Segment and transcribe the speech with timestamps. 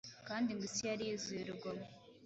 [0.27, 1.85] kandi ngo ‘isi yari yuzuye urugomo.’